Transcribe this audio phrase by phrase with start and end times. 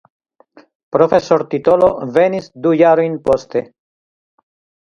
[0.95, 3.63] Profesortitolo venis du jarojn poste.